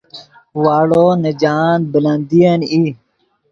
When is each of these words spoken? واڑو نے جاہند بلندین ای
واڑو 0.63 1.05
نے 1.21 1.31
جاہند 1.41 1.83
بلندین 1.91 2.59
ای 2.71 2.83